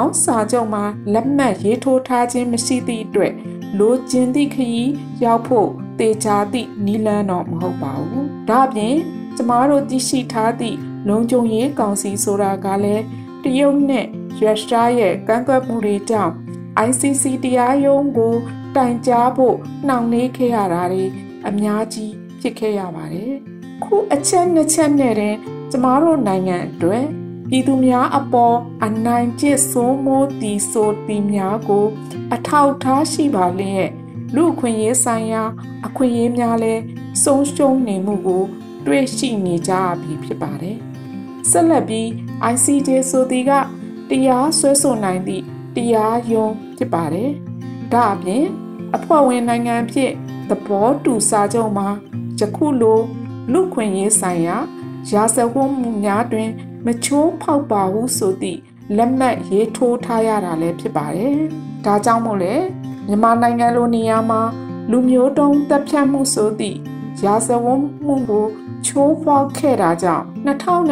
[0.00, 3.32] င်းစာချုပ်မှာလက်မှတ်ရေးထိုးထားခြင်းမရှိသည့်အတွက်
[3.78, 4.92] လိုချင်သည့်ခရီး
[5.24, 5.68] ရောက်ဖို့
[6.00, 8.96] တေချာသည့်နီလန်းတော့မဟုတ်ပါဘူး။ဒါ့အပြင်
[9.36, 10.76] ကျမတို့သိရှိထားသည့်
[11.08, 13.04] လုံခြုံရေးကောင်စီဆိုတာကလည်း
[13.42, 14.06] တရုတ်နဲ့
[14.42, 16.32] ရုရှားရဲ့ကန့်ကွက်မှုတွေကြောင့်
[16.86, 18.34] ICC တရားရုံးကို
[18.76, 19.56] တိုင်ကြားဖို့
[19.86, 21.04] နှောင့်နှေးခဲ့ရတာတွေ
[21.48, 23.32] အများကြီးဖြစ်ခဲ့ရပါတယ်။
[23.84, 25.36] ခုအချက်နှစ်ချက်နဲ့တင်
[25.70, 27.04] ကျမတို့နိုင်ငံအတွက်
[27.48, 31.86] ပြည်သူများအပေါ်အနိုင်ကျင့်စိုးမိုးတည်ဆိုသည်များကို
[32.34, 33.88] အထောက်ထားရှိပါလျက်
[34.34, 35.42] လူအခွင့်ရေးဆိုင်ရာ
[35.86, 36.74] အခွင့်အရေးများလဲ
[37.22, 38.44] ဆုံးရှုံးနေမှုကို
[38.86, 40.76] တွေ့ရှိနေကြပြီဖြစ်ပါတယ်။
[41.50, 42.06] ဆက်လက်ပြီး
[42.52, 43.52] ICJ ဆိုသည်က
[44.10, 45.44] တရားစွဲဆိုနိုင်သည့်
[45.76, 47.30] တရားရုံးဖြစ်ပါတယ်။
[47.92, 48.44] ဒါအပြင်
[48.96, 50.10] အဖွဲ့ဝင်နိုင်ငံဖြစ်
[50.50, 51.88] သဘောတူစာချုပ်မှာ
[52.40, 53.00] ယခုလို
[53.52, 54.56] လူခွင့်ရေးဆိုင်ရာ
[55.10, 56.50] ရာဇဝတ်မှုများတွင်
[56.86, 58.60] မချိုးဖောက်ပါဘူးဆိုသည့်
[58.96, 61.36] လက်မှတ်ရေးထိုးထားရတာလည်းဖြစ်ပါတယ်။
[61.84, 62.54] ဒါကြောင့်မို့လဲ
[63.06, 64.40] မြန်မာနိုင်ငံလိုနေရာမှာ
[64.90, 66.78] လူမျိုးတုံးတပ်ဖြတ်မှုဆိုသည့်
[67.24, 68.46] ရာဇဝတ်မှုကို
[68.86, 70.24] ချိုးဖောက်ခဲ့တာကြောင့်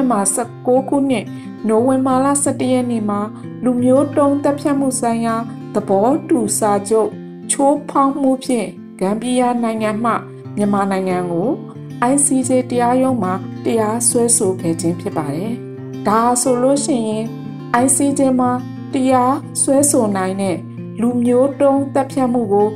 [0.07, 1.25] 2019ခုနှစ်
[1.69, 3.21] နိုဝင်ဘာလ17ရက်နေ့မှာ
[3.65, 5.37] လူမျိုးတုံးတပ်ဖြတ်မှုဆိုင်ရာ
[5.75, 7.11] သဘောတူစာချုပ်
[7.51, 8.69] ချိုးဖောက်မှုဖြင့်
[9.01, 10.13] ဂမ်ဘီယာနိုင်ငံမှ
[10.57, 11.49] မြန်မာနိုင်ငံကို
[12.13, 13.33] ICJ တရားရုံးမှာ
[13.65, 15.55] တရားစွဲဆိုခဲ့ခြင်းဖြစ်ပါတယ်။
[16.09, 17.25] ဒါဆိုလို့ရှိရင်
[17.85, 18.51] ICJ မှာ
[18.95, 20.57] တရားစွဲဆိုနိုင်တဲ့
[21.01, 22.69] လူမျိုးတုံးတပ်ဖြတ်မှုကို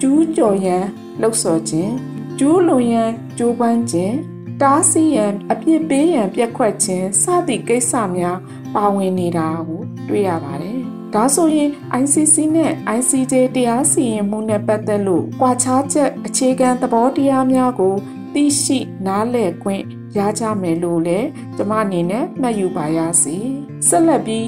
[0.00, 0.84] ကျူးကျော်ရန်
[1.20, 1.92] လှုပ်ဆော်ခြင်း
[2.38, 4.16] ကျူးလွန်ရန်ကြိုးပမ်းခြင်း
[4.62, 8.38] တားဆီးရန်အပြစ်ပေးရန်ပြက်ခွက်ခြင်းစသည့်ကိစ္စများ
[8.74, 10.80] ပါဝင်နေတာကိုတွေ့ရပါတယ်။
[11.14, 17.94] ဒါဆိုရင် ICC နဲ့ ICJ တရားစီရင်မှုနဲ့ပတ်သက်လို့ကွာခြားချက်အခြေခံသဘောတရားများကို
[18.34, 19.84] သိရှိနားလည်ခွင့်
[20.18, 23.36] ရကြမယ်လို့လည်းကျွန်မအနေနဲ့မှတ်ယူပါရစေ။
[23.88, 24.44] ဆက်လက်ပြီး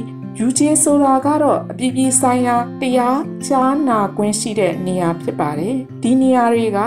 [0.46, 6.78] UJ ဆိုတာကတော့အပြည်ပြည်ဆိုင်ရာတရားကြားနာခွင့်ရှိတဲ့နေရာဖြစ်ပါတယ်။ဒီနေရာတွေက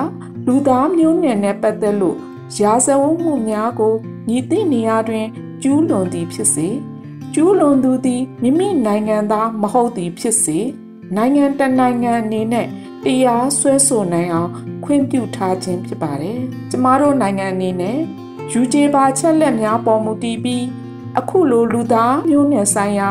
[0.47, 2.17] လူသားမျိုးနွယ်နဲ့ပတ်သက်လို့
[2.61, 3.95] ရာဇဝတ်မှုများကို
[4.29, 5.27] ညီသည့်နေရာတွင်
[5.63, 6.67] ကျူးလွန်သည်ဖြစ်စေ
[7.33, 10.59] ကျူးလွန်သူသည်မိမိနိုင်ငံသားမဟုတ်သည်ဖြစ်စေ
[11.15, 12.67] နိုင်ငံတနိုင်ငံအနေနဲ့
[13.03, 14.51] တရားစွဲဆိုနိုင်အောင်
[14.85, 16.39] ခွင့်ပြုထားခြင်းဖြစ်ပါတယ်။
[16.69, 17.97] ကျမတို့နိုင်ငံအနေနဲ့
[18.51, 20.65] ယူဂျေပါချက်လက်များပေါ်မူတည်ပြီး
[21.19, 23.09] အခုလိုလူသားမျိုးနွယ်ဆိုင်ရာ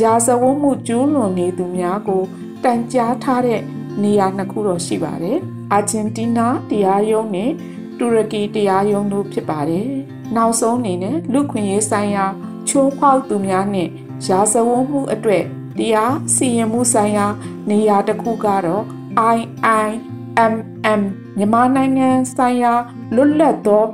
[0.00, 2.22] ရာဇဝတ်မှုကျူးလွန်နေသူများကို
[2.64, 3.60] တန်ကြားထားတဲ့
[4.02, 5.38] နေရာနှစ်ခုတော့ရှိပါတယ်။
[5.72, 7.50] အာဂျင်တီးနားတရားရုံးနဲ့
[7.98, 9.88] တူရကီတရားရုံးတို့ဖြစ်ပါတယ်။
[10.36, 12.24] နောက်ဆုံးအနေနဲ့လူခွင့်ရေးဆိုင်ရာ
[12.68, 13.88] ချိုးဖောက်သူများနဲ့
[14.26, 15.42] ရာဇဝတ်မှုအတွေ့
[15.78, 17.26] တရားစီရင်မှုဆိုင်ရာ
[17.70, 18.84] နေရာတစ်ခုကတော့
[19.36, 21.02] IIMM
[21.36, 22.72] မြန်မာနိုင်ငံဆိုင်ရာ
[23.14, 23.84] လွတ်လပ်သော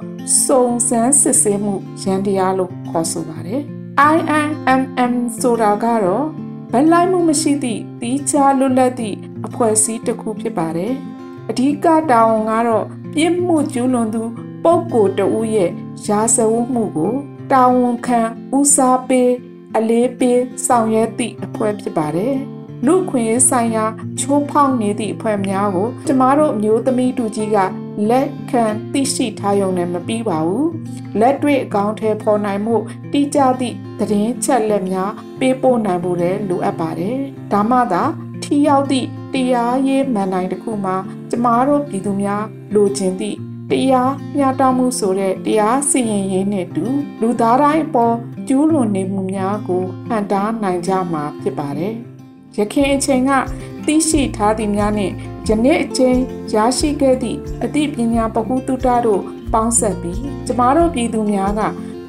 [0.45, 3.61] စုံစမ်းစစ်ဆေးမှုရန်တရားလို့ခေါ်ဆိုပါတယ်။
[4.15, 6.27] IIMM ဆိုတာကတော့
[6.73, 10.93] ဗလိုက်မှုမရှိသည့်တီးခြားလွတ်လပ်သည့်အဖွဲ့အစည်းတစ်ခုဖြစ်ပါတယ်။
[11.51, 14.23] အဓိကတာဝန်ကတော့ပြစ်မှုကျူးလွန်သူ
[14.65, 15.71] ပုဂ္ဂိုလ်တဦးရဲ့
[16.07, 17.15] ရာဇဝတ်မှုကို
[17.53, 18.21] တာဝန်ခံ
[18.57, 19.31] ဦးစားပေး
[19.77, 22.35] အလေးပေးဆောင်ရွက်သည့်အဖွဲ့ဖြစ်ပါတယ်။
[22.87, 23.85] လူခွင့်ဆိုင်ရာ
[24.19, 27.59] ချိုးဖောက်နေသည့်အဖွဲ့များကိုကျမတို့အမျိုးသမီးတူကြီးက
[28.09, 30.67] လက်ခံသိရှိထားရုံနဲ့မပြီးပါဘူး။
[31.21, 32.77] လက်တွေ့အကောင့်ထဲပေါ်နိုင်မှု
[33.13, 37.19] တိကျသည့်သတင်းချက်လက်များပေးပို့နိုင်ဖို့လည်းလိုအပ်ပါတယ်။
[37.53, 38.03] ဒါမှသာ
[38.43, 40.97] ထိရောက်သည့်တရားရေးမန်နိုင်တစ်ခုမှာ
[41.31, 43.37] ကျမတို့ပြည်သူများလိုချင်သည့်
[43.71, 46.85] တရားမျှတမှုဆိုတဲ့တရားစီရင်ရေးနဲ့တူ
[47.21, 48.17] လူသားတိုင်းအပေါ်
[48.49, 51.95] ကျူးလွန်နေမှုများကိုဟန်တားနိုင်ကြမှာဖြစ်ပါတယ်။
[52.59, 53.31] ရခင်အချိန်က
[53.87, 55.13] သိရှိထားသည်များနဲ့
[55.49, 56.19] ယနေ့အချိန်
[56.55, 61.61] ရရှိခဲ့သည့်အသိပညာပဟုတုတတို့ပေါင်းဆက်ပြီးကျမတို့ပြည်သူများက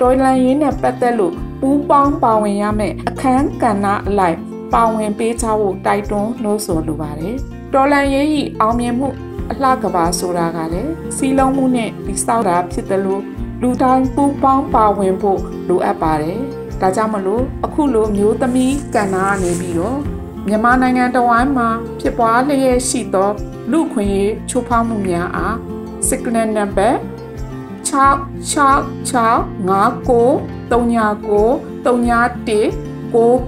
[0.02, 4.38] တော်လန်ရင်းနဲ့ပတ်သက်လို့ပူးပေါင်းပါဝင်ရမယ့်အခန်းကဏ္ဍအလိုက်
[4.74, 7.36] ပါဝင်ပေးချဖို့တိုက်တွန်းလို့ဆိုလိုပါတယ်။
[7.74, 9.08] တော်လန်ရေးဤအောင်မြင်မှု
[9.52, 13.22] အလှကဘာဆိုတာကလည်းစီလုံးမှုနဲ့ဒီဆောက်တာဖြစ်တယ်လို့
[13.62, 16.40] လူတိုင်းပူးပေါင်းပါဝင်ဖို့လိုအပ်ပါတယ်။
[16.82, 20.00] ဒါကြောင့်မလို့အခုလိုမျိုးသမီးကဏ္ဍကနေပြီးတော့
[20.48, 23.30] မြန်မာနိုင်ငံတဝိုင်းမှာဖြစ်ပွားလျက်ရှိသော
[23.72, 25.56] လူခွင့်ရေးချိုးဖောက်မှုများအား
[26.08, 26.92] signal number
[27.90, 32.72] 66659 39 39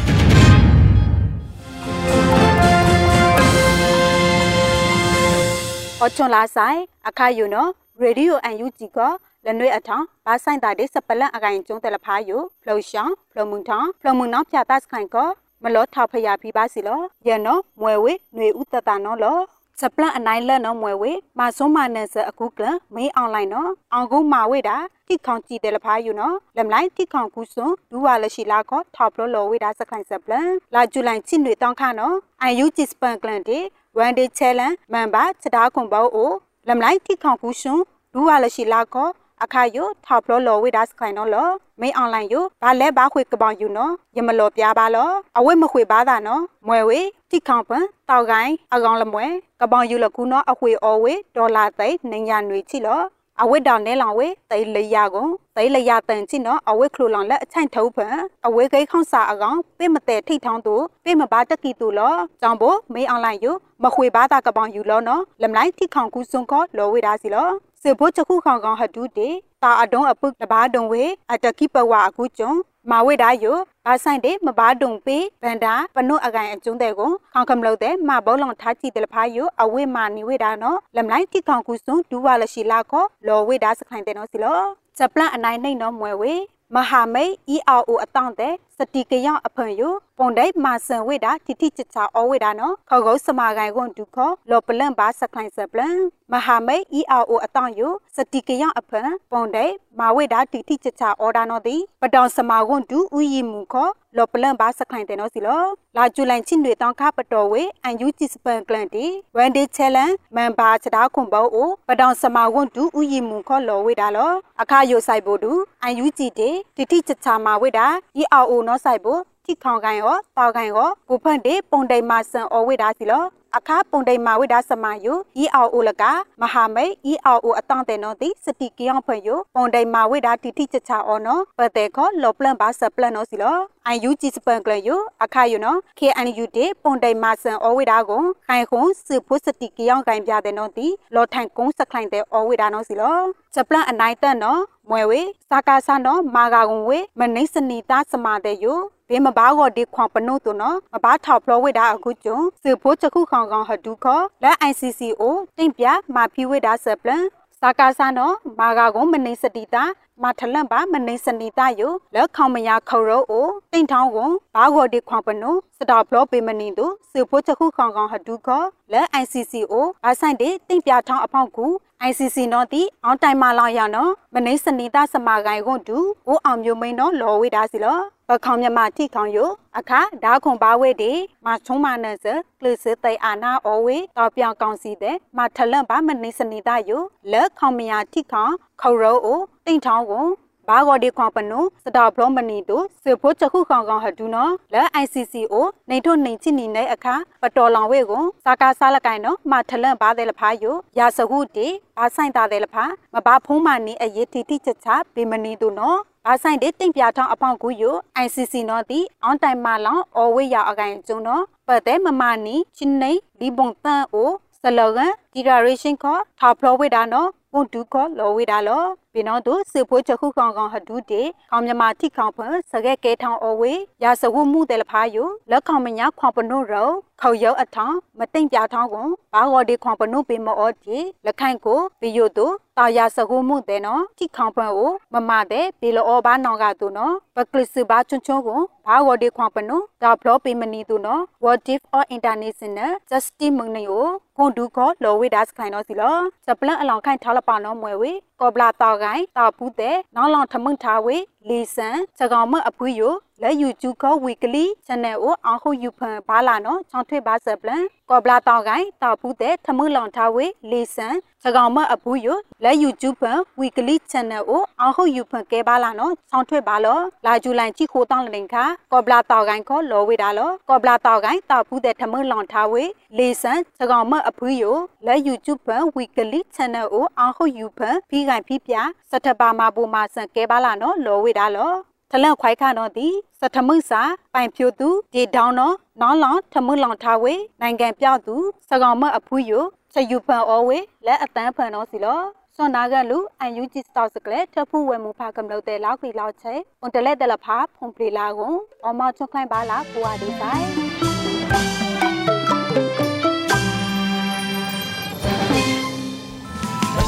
[6.01, 7.69] အချွန်လာဆိုင်အခါယူနော်
[8.01, 8.99] ရေဒီယိုအန်ယူဂျီက
[9.45, 15.17] လနွေအထောင်ဘာဆိုင်တာတဲ့စပလန်အကိုင်ကျုံတယ်လဖာယူဖလောရှောင်းဖလမုန်ထောင်ဖလမုန်နောက်ဖြာတတ်ခိုင်က
[15.63, 19.39] မလောထောက်ဖရပြပါစီလောရနော်မွဲဝေຫນွေဥတတနော်လော
[19.81, 22.65] စပလန်အနိုင်လက်နော်မွဲဝေမဆုံးမနဲ့စအခုကလ
[22.95, 33.59] မေးအွန်လိုင်းနော်အောင်ကုန်းမာဝေတာတိခေါင်ကြည့်တယ်လဖာယူနော်လမ်လိုက်တိခေါင်ကူစွန်ဒူဝါလရှိလာကောထောက်ပလောလောဝေတာစခိုင်စပလန်လာဂျူလိုင်ချစ်နွေတောင်းခနော်အန်ယူဂျီစပန်ကလန်တီ
[33.97, 36.31] ဝန်ဒေချဲလန်မန်ဘာချတာခွန်ဘောအို
[36.67, 37.79] လမ်လိုက်တိခေါင်ကူစွန်
[38.13, 39.07] ဒူဝါလရှိလာကော
[39.43, 41.49] အခါယိုထောက်ပလောလောဝေဒါစခိုင်နော်လော
[41.81, 46.99] မေးအွန်လိုင်းယိုဘာလဲဘာခွေကပောင်ယူနော်ယမလောပြပါလောအဝိမခွေပါတာနော်မွဲဝေ
[47.31, 49.25] တိခေါင်ပန်တောက်ကိုင်းအကောင်လမွဲ
[49.61, 53.01] ကပောင်ယူလကူနော်အခွေအော်ဝေဒေါ်လာသိနင်ညာနွေချီလော
[53.41, 67.49] အဝိတောင်နဲလောင်ဝေတိလရကုန်တိလရတန်ချီနော်အဝိခလိုလောင်လက်အချိုင်ထုတ်ဖန်အဝိကိခေါန့်စာအကောင်ပေမတဲ့ထိထောင်းသူပေမပါတက်ကီတူလောကြောင့်ဘမေးအွန်လိုင်းယိုမခွေပါတာကပောင်ယူလောနော်လမ်လိုက်တိခေါင်ကူစွန်ကောလောဝေဒါစီလော
[67.87, 69.29] စေဖို့ချခုခေါင်ကောင်ဟဒူတေ
[69.63, 72.51] တာအဒုံအပုတ်တဘာဒုံဝေအတကိပဝအခုကျုံ
[72.91, 84.61] မာဝေဒါယိုဘာဆိုင်တေမဘာဒုံပေဗန္ဒာပနုအကိုင်အကျုံးတဲ့ကိုခေါင်ကမလို့တဲ့မဘောလုံးထားချီတယ်ဖာယိုအဝေမာနီဝေဒါနော်လမ်လိုက်တိခေါင်ကူစွန်ဒူဝါလရှိလာခောလောဝေဒါစခိုင်တဲ့နော်စီလော
[84.97, 86.33] စပလန်အနိုင်နှိမ့်နော်မွဲဝေ
[86.75, 89.81] မဟာမိတ် ERO အတောင့်တဲ့ စတိကယောအဖွံယ
[90.17, 95.97] ပုံဒိတ်မာဆန်ဝိတာတိတိချချအဝိတာနော်ခေါကုတ်စမာကိုင်ကွန်ဒုခောလောပလန်ဘာစခိုင်စပလန်
[96.31, 97.81] မဟာမိတ် ERO အတောင့်ယ
[98.15, 105.63] စတိကယောအဖွံပုံဒိတ်မာဝိတာတိတိချချအော်ဒါနော်တိပတောင်စမာကွန်ဒုဥယီမူခောလောပလန်ဘာစခိုင်တဲ့နော်စီလော
[105.95, 109.05] လာဂျူလိုင်ချင်းတွေတောင်းခပတော်ဝေအန်ယူဂျီစပန်ကလန်တီ
[109.37, 115.51] ဝန်ဒေချဲလန်မန်ဘာချတာခွန်ဘောအိုပတောင်စမာကွန်ဒုဥယီမူခောလောဝိတာလောအခါယိုဆိုင်ဘိုဒူ
[115.83, 117.87] အန်ယူဂျီတေတိတိချချမာဝိတာ
[118.21, 123.23] ERO နော်ဆိုင်ဘိုတိခေါင်ကိုင်ရောတောက်ကိုင်ကိုဘူဖန့်တေပုံတိုင်မဆန်အဝိဒါစီလော
[123.55, 126.03] အခါပုံတိန်မာဝိဒါစမယို ERO လက
[126.41, 143.17] မဟာမိတ် ERO အတောင့်တဲ့နော်တိစတိကီယောင်ဖွင့်ယိုပုံတိန်မာဝိဒါတီတီချချအောနော်ပတဲ့ခေါ်လောပလန်ဘာစပလန်နော်စီလောအန်ယူဂျီစပန်ကလယိုအခါယိုနော် KNU တေပုံတိန်မာဆန်အောဝိဒါကိုခိုင်ခုံစဖို့စတိကီယောင်ကင်ပြတဲ့နော်တိလောထိုင်ကုန်းစခလိုင်းတဲ့အောဝိဒါနော်စီလော
[143.55, 155.23] စပလန်အနိုင်တက်နော်မွဲဝေစာကာဆာနော်မာဂါကွန်ဝေမနိစနီတာစမာတဲ့ယို ဘေမဘာကိုဒီခွန်ပနုတုနော်မဘာထောက်ဖလောဝိဒါအခုကျုံစေဖို့ချခုခေါင်ကောင်ဟဒုခောလက် ICCO
[155.57, 157.23] တင့်ပြမာဖီဝိဒါဆပလန်
[157.59, 159.83] စာကာဆာနော်မာဂါကိုမနိစတီတာ
[160.23, 169.73] မထလန့်ပါမနိစနီတာယိုလက်ခေါမယာခေါရောအိုတိန့်ထောင်းကိုဘာဂောဒီခွန်ပနုစတာဖလောပေမနီတုစေဖို့ချခုခေါင်ကောင်ဟဒုခောလက် ICCO
[170.07, 171.65] အဆိုင်တေတင့်ပြထောင်းအဖောက်ကူ
[172.09, 181.11] ICC နော်တီအောင်တိုင်မာလောက်ရနော်မနိစနီတာစမာကိုင်ကွန်တူအိုအောင်မျိုးမိန်နော်လော်ဝေးတာစီလောပခေါမြမတိခေါယိုအခါဒါခွန်ပါဝဲဒီ
[181.45, 182.25] မချုံမနစ
[182.59, 187.01] ကလစ်စတိုင်အာနာအောဝေတော်ပြောင်ကောင်စီတဲ့မထလန့်ပါမနိစနေတာယို
[187.31, 188.47] လက်ခေါမယာတိခေါ
[188.81, 190.27] ခေါရောအို တိန့်ထောင်းကို
[190.67, 195.55] ဘာဂော်ဒီခွန်ပနုစတာဘလောမနီတို့စေဖို့ချခုခေါင်ကောင်ဟဒူနော်လဲ ICCO
[195.89, 218.83] နေထုတ်နေချိနီတဲ့အခါပတော်လောင်ဝဲကိုစာကာစားလကိုင်နော်မထလန့်ပါတဲ့လဖာယိုရာစဟုတီဘာဆိုင်တာတဲ့လဖာမဘာဖုံးမနီအရေးတီတိချက်ချဘေမနီတို့နော်ဘာဆိုင်တဲ့တင့်ပြထောင်းအပေါင်ကူယို ICC နော်တီအွန်တိုင်မာလောင်အော်ဝေးရအကိုင်ကျုံနော်ပတ်တဲ့မမနီချင်းနေဒီဘုံတန်အိုဆလောဂန်ဒီရာရေးရှင်းခေါ်ထာဖလောဝေးတာနော်ပွန်တူခေါ်လောဝေးတာလော
[219.17, 222.39] ပြနောတို့စေဖိုးချခုကောင်ကောင်ဟဒူတေခေါမြမတိခေါဖ
[222.71, 226.89] စကဲကဲထောင်းအဝေးရာစဝမှုတယ်လဖာယိုလက်ခေါမညာခွန်ပနုရော
[227.21, 251.17] ခေါရုပ်အထောင်းမတိမ်ပြထောင်းကွန်ဘာဂော်ဒီခွန်ပနုပေမောတိလက်ခိုင်ကိုဘီယိုတို့တာယာစဝမှုတယ်နော်တိခေါဖန်ကိုမမတဲ့ဘီလောဘာနောင်ကတူနော်ပကလစ်စဘာချွန်ချွန်ကိုဘာဂော်ဒီခွန်ပနုဒါဖလောပေမနီတူနော် what if or international justice မငနေကိုကွန်ဒူခေါ်လောဝေဒါစခိုင်နော်စီလောစပလန်အလောင်ခိုင်ထားလပါနော်မွဲဝေ ကောဘလာတောက်ကိုင်တောက်ဘူးတဲ့နောင်လောင်ထမွန့်ထားဝေ
[251.49, 272.83] လီဆန်စကောင်မအပွေးယိုလဲယူကျူခေါ်ဝီကလီ channel ကိုအောင်ခုယူဖန်ဘာလာနော်ချောင်းထွေးဘာစပလန်ကောဘလာတောက်ကိုင်တောက်ဘူးတဲ့ထမွန့်လောင်ထားဝေလီဆန်စကောင်မအပွေးယိုလဲယူကျူဖန်ဝီကလီ channel ကိုအောင်ခုယူဖန်ကဲဘာလာနော်ချောင်းထွေးဘာလောလာကျူလိုင်ချိခိုးတောင်းလင်ခါကောဘလာတောက်ကိုင်ခေါ်လောဝေတာလောကောဘလာတောက်ကိုင်တောက်ဘူးတဲ့ထမွန့်လောင်ထားဝေ
[273.17, 278.75] လီဆန်စကောင်မအပွေးယိုလဲယူကျူဖန်ဝီကလီ channel ကိုအောင်ခုယူဖန်ပြီးကင်ပြီးပြ
[279.11, 281.71] စထပါမာဘူမာဆန်ကဲပါလာနော်လောဝေတာလော
[282.11, 283.07] ထလန့်ခွိုက်ခါနော်ဒီ
[283.39, 284.01] စထမှုစာ
[284.33, 288.35] ပိုင်ဖြိုသူဒီဒေါင်းနော်နောင်းလောင်ထမှုလောင်ထားဝေနိုင်ငံပြောက်သူ
[288.69, 289.51] စကောင်မအဖူးယ
[289.93, 292.19] ချယူဖန်အောဝေလက်အတန်းဖန်နော်စီလော
[292.55, 300.65] စွန်နာကလူအန်ယူဂျီစတောက်စကလက်ထဖူဝဲမူဖာကမလို့တဲ့လောက်ခီလောက်ချေအွန်တလက်တလဖာဖုန်ပလီလာကိုအမချွန်ခိုင်းပါလားကိုဝါဒီဆိုင်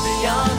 [0.03, 0.58] တရား